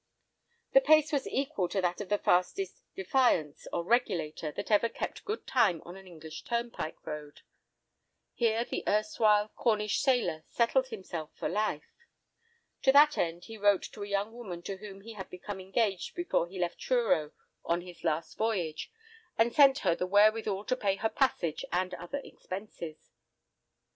[0.73, 5.23] The pace was equal to that of the fastest "Defiance" or "Regulator" that ever kept
[5.25, 7.41] good time on an English turnpike road.
[8.33, 11.93] Here the erstwhile Cornish sailor settled himself for life.
[12.81, 16.15] To that end he wrote to a young woman to whom he had become engaged
[16.15, 17.33] before he left Truro
[17.63, 18.91] on his last voyage,
[19.37, 23.11] and sent her the wherewithal to pay her passage and other expenses.